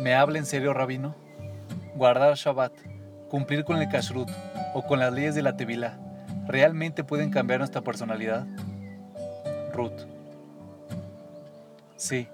¿Me 0.00 0.14
habla 0.14 0.38
en 0.38 0.46
serio, 0.46 0.72
rabino? 0.72 1.14
Guardar 1.94 2.34
Shabbat, 2.34 2.72
cumplir 3.28 3.64
con 3.64 3.82
el 3.82 3.88
kashrut 3.90 4.30
o 4.72 4.82
con 4.82 4.98
las 4.98 5.12
leyes 5.12 5.34
de 5.34 5.42
la 5.42 5.56
Tevilá, 5.56 5.98
¿realmente 6.46 7.04
pueden 7.04 7.30
cambiar 7.30 7.58
nuestra 7.58 7.82
personalidad? 7.82 8.46
Ruth. 9.74 10.06
Sí, 11.96 12.28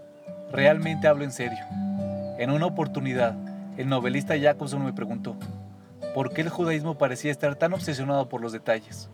realmente 0.53 1.09
hablo 1.09 1.25
en 1.25 1.33
serio. 1.33 1.59
En 2.39 2.51
una 2.51 2.67
oportunidad, 2.67 3.35
el 3.77 3.89
novelista 3.89 4.39
Jacobson 4.39 4.85
me 4.85 4.93
preguntó, 4.93 5.37
¿por 6.15 6.33
qué 6.33 6.43
el 6.43 6.51
judaísmo 6.51 6.97
parecía 6.97 7.33
estar 7.33 7.57
tan 7.57 7.73
obsesionado 7.73 8.29
por 8.29 8.41
los 8.41 8.53
detalles? 8.53 9.11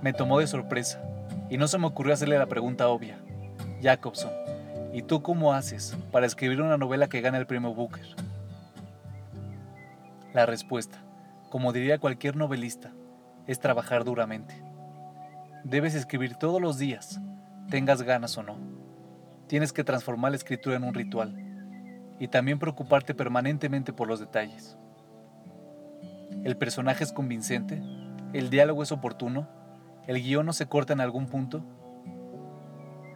Me 0.00 0.12
tomó 0.12 0.38
de 0.38 0.46
sorpresa 0.46 1.02
y 1.50 1.56
no 1.56 1.66
se 1.66 1.78
me 1.78 1.88
ocurrió 1.88 2.14
hacerle 2.14 2.38
la 2.38 2.46
pregunta 2.46 2.86
obvia. 2.88 3.18
Jacobson, 3.82 4.30
¿y 4.92 5.02
tú 5.02 5.22
cómo 5.22 5.54
haces 5.54 5.96
para 6.10 6.26
escribir 6.26 6.60
una 6.60 6.76
novela 6.76 7.08
que 7.08 7.20
gane 7.20 7.38
el 7.38 7.46
premio 7.46 7.74
Booker? 7.74 8.04
La 10.34 10.46
respuesta, 10.46 10.98
como 11.50 11.72
diría 11.72 11.98
cualquier 11.98 12.36
novelista, 12.36 12.92
es 13.46 13.58
trabajar 13.58 14.04
duramente. 14.04 14.54
Debes 15.64 15.94
escribir 15.94 16.36
todos 16.36 16.60
los 16.60 16.78
días, 16.78 17.20
tengas 17.70 18.02
ganas 18.02 18.36
o 18.36 18.42
no. 18.42 18.56
Tienes 19.46 19.72
que 19.72 19.84
transformar 19.84 20.32
la 20.32 20.36
escritura 20.36 20.76
en 20.76 20.84
un 20.84 20.94
ritual 20.94 21.34
y 22.18 22.28
también 22.28 22.58
preocuparte 22.58 23.14
permanentemente 23.14 23.92
por 23.92 24.08
los 24.08 24.20
detalles. 24.20 24.76
El 26.44 26.56
personaje 26.56 27.04
es 27.04 27.12
convincente, 27.12 27.82
el 28.32 28.50
diálogo 28.50 28.82
es 28.82 28.92
oportuno, 28.92 29.48
el 30.06 30.22
guion 30.22 30.46
no 30.46 30.52
se 30.52 30.66
corta 30.66 30.92
en 30.92 31.00
algún 31.00 31.26
punto 31.26 31.64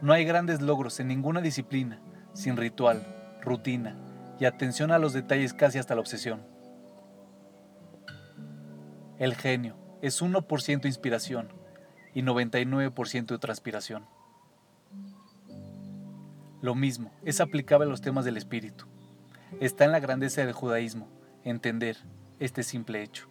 no 0.03 0.13
hay 0.13 0.25
grandes 0.25 0.61
logros 0.61 1.01
en 1.01 1.09
ninguna 1.09 1.41
disciplina 1.41 2.01
sin 2.33 2.57
ritual, 2.57 3.07
rutina 3.41 3.97
y 4.39 4.45
atención 4.45 4.91
a 4.93 4.99
los 4.99 5.13
detalles 5.13 5.55
casi 5.55 5.79
hasta 5.79 5.95
la 5.95 6.01
obsesión. 6.01 6.43
El 9.19 9.35
genio 9.35 9.77
es 10.03 10.21
1% 10.21 10.85
inspiración 10.85 11.49
y 12.15 12.23
99% 12.23 13.27
de 13.27 13.39
transpiración. 13.39 14.07
Lo 16.61 16.75
mismo 16.75 17.13
es 17.25 17.41
aplicable 17.41 17.87
a 17.87 17.91
los 17.91 18.03
temas 18.03 18.25
del 18.25 18.37
espíritu. 18.37 18.87
Está 19.61 19.85
en 19.85 19.93
la 19.93 20.01
grandeza 20.01 20.45
del 20.45 20.53
judaísmo 20.53 21.09
entender 21.45 21.97
este 22.41 22.63
simple 22.63 23.03
hecho. 23.03 23.29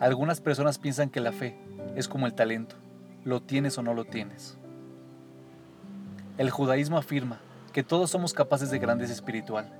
Algunas 0.00 0.40
personas 0.40 0.78
piensan 0.78 1.08
que 1.08 1.20
la 1.20 1.32
fe 1.32 1.58
es 1.94 2.08
como 2.08 2.26
el 2.26 2.34
talento, 2.34 2.76
lo 3.24 3.42
tienes 3.42 3.78
o 3.78 3.82
no 3.82 3.94
lo 3.94 4.04
tienes. 4.04 4.58
El 6.38 6.50
judaísmo 6.50 6.98
afirma 6.98 7.40
que 7.72 7.82
todos 7.82 8.10
somos 8.10 8.34
capaces 8.34 8.70
de 8.70 8.78
grandeza 8.78 9.12
espiritual. 9.12 9.70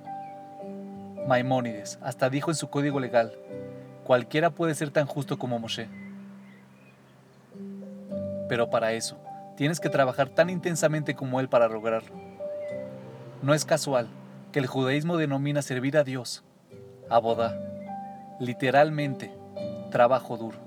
Maimónides 1.27 1.99
hasta 2.01 2.31
dijo 2.31 2.49
en 2.49 2.55
su 2.55 2.69
código 2.69 2.99
legal, 2.99 3.31
cualquiera 4.03 4.49
puede 4.49 4.73
ser 4.73 4.89
tan 4.89 5.05
justo 5.05 5.37
como 5.37 5.59
Moshe. 5.59 5.87
Pero 8.49 8.71
para 8.71 8.93
eso, 8.93 9.17
tienes 9.55 9.79
que 9.79 9.89
trabajar 9.89 10.29
tan 10.29 10.49
intensamente 10.49 11.13
como 11.13 11.39
él 11.39 11.47
para 11.47 11.67
lograrlo. 11.67 12.15
No 13.43 13.53
es 13.53 13.63
casual 13.63 14.07
que 14.51 14.57
el 14.57 14.65
judaísmo 14.65 15.17
denomina 15.17 15.61
servir 15.61 15.95
a 15.95 16.03
Dios, 16.03 16.43
abodá, 17.07 17.55
literalmente, 18.39 19.31
trabajo 19.91 20.37
duro. 20.37 20.57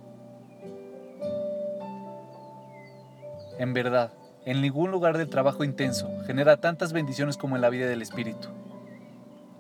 En 3.59 3.73
verdad, 3.75 4.13
en 4.47 4.63
ningún 4.63 4.91
lugar 4.91 5.19
del 5.19 5.29
trabajo 5.29 5.65
intenso 5.65 6.09
genera 6.27 6.57
tantas 6.57 6.93
bendiciones 6.93 7.37
como 7.37 7.57
en 7.57 7.63
la 7.63 7.69
vida 7.69 7.87
del 7.87 8.01
espíritu. 8.01 8.49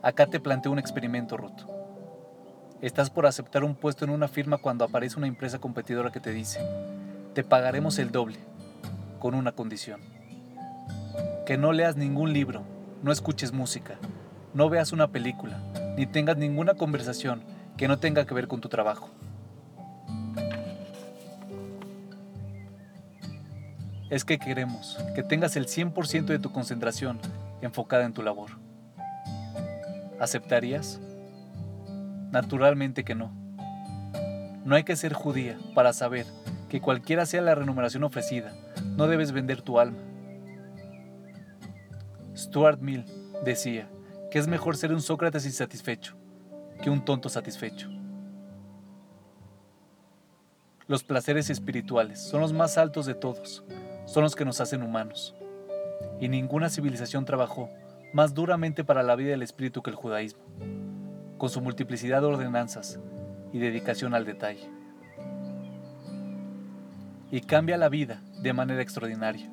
Acá 0.03 0.27
te 0.27 0.41
planteo 0.41 0.73
un 0.73 0.79
experimento, 0.79 1.37
Ruth. 1.37 1.67
Estás 2.81 3.11
por 3.11 3.27
aceptar 3.27 3.63
un 3.63 3.75
puesto 3.75 4.07
en 4.07 4.11
una 4.11 4.27
firma 4.27 4.57
cuando 4.57 4.85
aparece 4.87 5.19
una 5.19 5.27
empresa 5.27 5.59
competidora 5.59 6.11
que 6.11 6.21
te 6.21 6.33
dice, 6.33 6.61
te 7.35 7.45
pagaremos 7.45 7.99
el 7.99 8.11
doble, 8.11 8.39
con 9.19 9.35
una 9.35 9.53
condición. 9.53 10.01
Que 11.45 11.59
no 11.59 11.73
leas 11.73 11.97
ningún 11.97 12.33
libro, 12.33 12.63
no 13.03 13.13
escuches 13.13 13.53
música, 13.53 13.99
no 14.55 14.71
veas 14.71 14.93
una 14.93 15.09
película, 15.09 15.61
ni 15.99 16.07
tengas 16.07 16.39
ninguna 16.39 16.75
conversación 16.75 17.43
que 17.77 17.87
no 17.87 17.99
tenga 17.99 18.25
que 18.25 18.35
ver 18.35 18.49
con 18.49 18.63
tu 18.63 18.71
trabajo. 18.71 19.11
Es 24.11 24.25
que 24.25 24.39
queremos 24.39 24.99
que 25.15 25.23
tengas 25.23 25.57
el 25.57 25.67
100% 25.67 26.27
de 26.27 26.39
tu 26.39 26.53
concentración 26.53 27.21
enfocada 27.63 28.05
en 28.05 28.13
tu 28.13 28.23
labor. 28.23 28.51
¿Aceptarías? 30.19 31.01
Naturalmente 32.33 33.05
que 33.05 33.15
no. 33.15 33.33
No 34.65 34.75
hay 34.75 34.85
que 34.85 34.97
ser 34.97 35.15
judía 35.15 35.57
para 35.75 35.93
saber 35.93 36.27
que 36.69 36.81
cualquiera 36.81 37.25
sea 37.25 37.41
la 37.41 37.55
remuneración 37.55 38.05
ofrecida, 38.05 38.53
no 38.97 39.07
debes 39.07 39.33
vender 39.33 39.63
tu 39.63 39.79
alma. 39.79 39.99
Stuart 42.37 42.81
Mill 42.81 43.05
decía 43.45 43.89
que 44.31 44.39
es 44.39 44.47
mejor 44.47 44.77
ser 44.77 44.93
un 44.93 45.03
Sócrates 45.03 45.47
insatisfecho 45.47 46.17
que 46.83 46.91
un 46.91 47.05
tonto 47.05 47.29
satisfecho. 47.29 47.91
Los 50.87 51.05
placeres 51.05 51.51
espirituales 51.51 52.21
son 52.21 52.41
los 52.41 52.53
más 52.53 52.77
altos 52.79 53.07
de 53.07 53.15
todos, 53.15 53.65
son 54.11 54.25
los 54.25 54.35
que 54.35 54.45
nos 54.45 54.61
hacen 54.61 54.83
humanos. 54.83 55.37
Y 56.19 56.29
ninguna 56.29 56.69
civilización 56.69 57.25
trabajó 57.25 57.71
más 58.13 58.35
duramente 58.35 58.83
para 58.83 59.05
la 59.05 59.15
vida 59.15 59.31
del 59.31 59.43
espíritu 59.43 59.83
que 59.83 59.91
el 59.91 59.97
judaísmo, 59.97 60.43
con 61.39 61.49
su 61.49 61.61
multiplicidad 61.61 62.21
de 62.21 62.27
ordenanzas 62.27 62.99
y 63.53 63.61
dedicación 63.61 64.15
al 64.15 64.25
detalle. 64.25 64.69
Y 67.31 67.43
cambia 67.43 67.77
la 67.77 67.89
vida 67.89 68.21
de 68.43 68.53
manera 68.53 68.83
extraordinaria. 68.83 69.49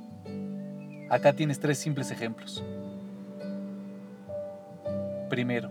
Acá 1.12 1.34
tienes 1.34 1.60
tres 1.60 1.78
simples 1.78 2.10
ejemplos. 2.10 2.64
Primero, 5.30 5.70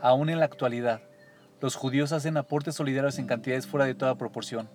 aún 0.00 0.30
en 0.30 0.38
la 0.38 0.46
actualidad, 0.46 1.02
los 1.60 1.76
judíos 1.76 2.12
hacen 2.12 2.38
aportes 2.38 2.74
solidarios 2.74 3.18
en 3.18 3.26
cantidades 3.26 3.66
fuera 3.66 3.84
de 3.84 3.94
toda 3.94 4.16
proporción. 4.16 4.70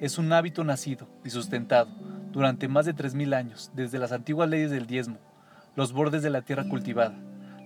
Es 0.00 0.18
un 0.18 0.32
hábito 0.32 0.64
nacido 0.64 1.06
y 1.24 1.30
sustentado 1.30 2.09
durante 2.32 2.68
más 2.68 2.86
de 2.86 2.94
3.000 2.94 3.34
años, 3.34 3.70
desde 3.74 3.98
las 3.98 4.12
antiguas 4.12 4.48
leyes 4.48 4.70
del 4.70 4.86
diezmo, 4.86 5.18
los 5.76 5.92
bordes 5.92 6.22
de 6.22 6.30
la 6.30 6.42
tierra 6.42 6.68
cultivada, 6.68 7.14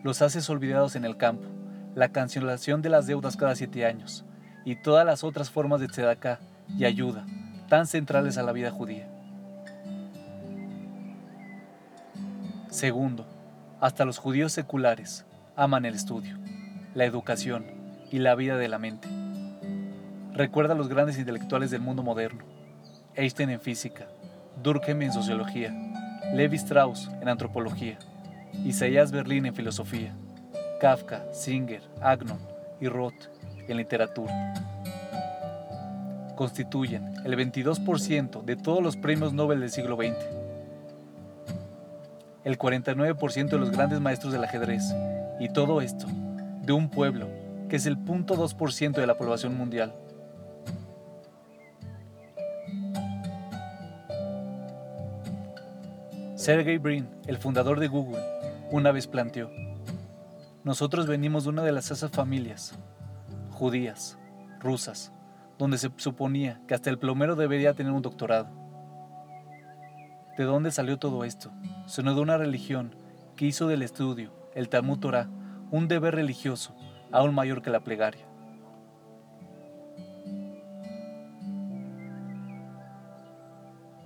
los 0.03 0.23
haces 0.23 0.49
olvidados 0.51 0.97
en 0.97 1.05
el 1.05 1.17
campo, 1.17 1.49
la 1.95 2.11
cancelación 2.11 2.83
de 2.83 2.89
las 2.89 3.07
deudas 3.07 3.37
cada 3.37 3.55
siete 3.55 3.87
años, 3.87 4.25
y 4.65 4.77
todas 4.77 5.05
las 5.05 5.25
otras 5.25 5.51
formas 5.51 5.81
de 5.81 5.89
tzedakah 5.89 6.39
y 6.77 6.85
ayuda, 6.85 7.27
tan 7.69 7.87
centrales 7.87 8.39
a 8.39 8.43
la 8.43 8.53
vida 8.53 8.71
judía. 8.71 9.09
Segundo, 12.71 13.27
hasta 13.81 14.05
los 14.05 14.19
judíos 14.19 14.53
seculares 14.53 15.27
aman 15.57 15.85
el 15.85 15.95
estudio, 15.95 16.39
la 16.95 17.05
educación 17.05 17.67
y 18.11 18.19
la 18.19 18.35
vida 18.35 18.57
de 18.57 18.69
la 18.69 18.79
mente. 18.79 19.09
Recuerda 20.33 20.75
a 20.75 20.77
los 20.77 20.89
grandes 20.89 21.19
intelectuales 21.19 21.71
del 21.71 21.81
mundo 21.81 22.03
moderno, 22.03 22.45
Einstein 23.15 23.51
en 23.51 23.61
física, 23.61 24.09
Durkheim 24.63 25.03
en 25.03 25.13
sociología, 25.13 25.75
Levi 26.33 26.57
Strauss 26.57 27.11
en 27.21 27.29
antropología, 27.29 27.99
Isaías 28.65 29.13
Berlín 29.13 29.47
en 29.47 29.55
filosofía, 29.55 30.15
Kafka, 30.81 31.25
Singer, 31.33 31.83
Agnon 32.01 32.39
y 32.81 32.89
Roth 32.89 33.31
en 33.69 33.77
literatura. 33.77 34.55
Constituyen 36.37 37.15
el 37.25 37.37
22% 37.37 38.43
de 38.43 38.57
todos 38.57 38.83
los 38.83 38.97
premios 38.97 39.33
Nobel 39.33 39.61
del 39.61 39.71
siglo 39.71 39.97
XX, 39.97 40.17
el 42.45 42.59
49% 42.59 43.49
de 43.49 43.59
los 43.59 43.71
grandes 43.71 44.01
maestros 44.01 44.33
del 44.33 44.45
ajedrez, 44.45 44.95
y 45.41 45.49
todo 45.49 45.81
esto 45.81 46.07
de 46.63 46.73
un 46.73 46.89
pueblo 46.89 47.29
que 47.69 47.77
es 47.77 47.87
el 47.87 47.97
0.2% 47.97 48.93
de 48.93 49.07
la 49.07 49.17
población 49.17 49.57
mundial. 49.57 49.95
Sergey 56.45 56.77
Brin, 56.77 57.09
el 57.27 57.39
fundador 57.39 57.81
de 57.81 57.89
Google, 57.89 58.23
una 58.71 58.93
vez 58.93 59.07
planteó, 59.07 59.51
nosotros 60.63 61.07
venimos 61.07 61.45
de 61.45 61.49
una 61.49 61.63
de 61.63 61.73
las 61.73 61.91
esas 61.91 62.11
familias, 62.11 62.79
judías, 63.51 64.19
rusas, 64.61 65.11
donde 65.57 65.79
se 65.79 65.91
suponía 65.97 66.61
que 66.69 66.75
hasta 66.75 66.91
el 66.91 66.99
plomero 66.99 67.35
debería 67.35 67.73
tener 67.73 67.95
un 67.95 68.03
doctorado. 68.03 68.51
¿De 70.37 70.45
dónde 70.45 70.71
salió 70.71 70.99
todo 70.99 71.25
esto? 71.25 71.51
Sino 71.87 72.15
de 72.15 72.21
una 72.21 72.37
religión 72.37 72.95
que 73.37 73.47
hizo 73.47 73.67
del 73.67 73.81
estudio, 73.81 74.31
el 74.55 74.69
Talmud 74.69 74.99
Torah, 74.99 75.31
un 75.71 75.89
deber 75.89 76.15
religioso 76.15 76.77
aún 77.11 77.35
mayor 77.35 77.63
que 77.63 77.71
la 77.71 77.81
plegaria. 77.81 78.27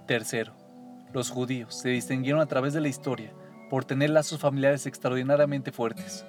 Tercero, 0.06 0.67
los 1.12 1.30
judíos 1.30 1.74
se 1.74 1.88
distinguieron 1.88 2.40
a 2.40 2.46
través 2.46 2.74
de 2.74 2.80
la 2.80 2.88
historia 2.88 3.32
por 3.70 3.84
tener 3.84 4.10
lazos 4.10 4.40
familiares 4.40 4.86
extraordinariamente 4.86 5.72
fuertes. 5.72 6.26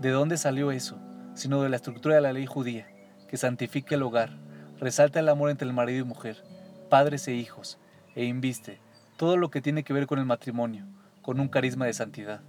¿De 0.00 0.10
dónde 0.10 0.36
salió 0.36 0.70
eso? 0.70 0.98
Sino 1.34 1.62
de 1.62 1.68
la 1.68 1.76
estructura 1.76 2.14
de 2.14 2.20
la 2.20 2.32
ley 2.32 2.46
judía, 2.46 2.86
que 3.28 3.36
santifica 3.36 3.94
el 3.94 4.02
hogar, 4.02 4.38
resalta 4.78 5.20
el 5.20 5.28
amor 5.28 5.50
entre 5.50 5.66
el 5.66 5.74
marido 5.74 6.04
y 6.04 6.08
mujer, 6.08 6.42
padres 6.88 7.26
e 7.28 7.34
hijos, 7.34 7.78
e 8.14 8.24
inviste 8.24 8.78
todo 9.16 9.36
lo 9.36 9.50
que 9.50 9.60
tiene 9.60 9.84
que 9.84 9.92
ver 9.92 10.06
con 10.06 10.18
el 10.18 10.26
matrimonio, 10.26 10.84
con 11.22 11.40
un 11.40 11.48
carisma 11.48 11.86
de 11.86 11.92
santidad. 11.92 12.40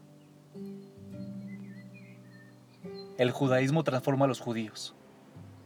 El 3.17 3.31
judaísmo 3.31 3.83
transforma 3.83 4.25
a 4.25 4.27
los 4.27 4.41
judíos, 4.41 4.93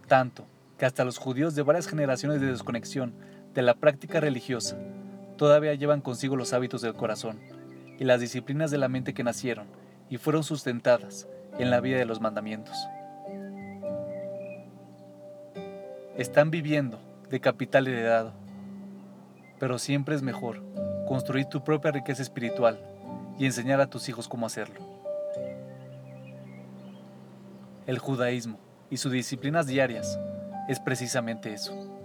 tanto 0.07 0.45
que 0.77 0.85
hasta 0.85 1.03
los 1.03 1.17
judíos 1.17 1.55
de 1.55 1.63
varias 1.63 1.87
generaciones 1.87 2.41
de 2.41 2.47
desconexión 2.47 3.13
de 3.53 3.63
la 3.63 3.73
práctica 3.73 4.19
religiosa 4.19 4.77
todavía 5.39 5.73
llevan 5.73 6.01
consigo 6.01 6.35
los 6.35 6.51
hábitos 6.51 6.81
del 6.81 6.95
corazón 6.95 7.39
y 7.97 8.03
las 8.03 8.19
disciplinas 8.19 8.71
de 8.71 8.77
la 8.77 8.89
mente 8.89 9.13
que 9.13 9.23
nacieron 9.23 9.67
y 10.09 10.17
fueron 10.17 10.43
sustentadas 10.43 11.29
en 11.57 11.69
la 11.69 11.79
vida 11.79 11.97
de 11.97 12.05
los 12.05 12.19
mandamientos. 12.19 12.75
Están 16.17 16.51
viviendo 16.51 16.99
de 17.29 17.39
capital 17.39 17.87
heredado, 17.87 18.33
pero 19.59 19.79
siempre 19.79 20.13
es 20.13 20.21
mejor 20.21 20.61
construir 21.07 21.45
tu 21.45 21.63
propia 21.63 21.91
riqueza 21.91 22.21
espiritual 22.21 22.77
y 23.37 23.45
enseñar 23.45 23.79
a 23.79 23.89
tus 23.89 24.09
hijos 24.09 24.27
cómo 24.27 24.45
hacerlo. 24.45 24.81
El 27.87 27.97
judaísmo 27.97 28.59
y 28.89 28.97
sus 28.97 29.13
disciplinas 29.13 29.67
diarias 29.67 30.19
es 30.67 30.81
precisamente 30.81 31.53
eso. 31.53 31.98